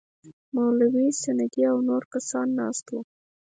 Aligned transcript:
مولوي 0.53 1.07
سندی 1.23 1.61
او 1.71 1.77
نور 1.87 2.03
کسان 2.13 2.47
ناست 2.59 2.85
وو. 2.89 2.99